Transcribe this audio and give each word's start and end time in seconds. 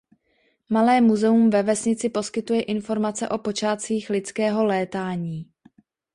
Malé 0.77 0.95
muzeum 1.07 1.43
ve 1.55 1.61
vesnici 1.67 2.09
poskytuje 2.09 2.61
informace 2.63 3.29
o 3.29 3.37
počátcích 3.37 4.09
lidského 4.09 4.65
létání. 4.65 5.49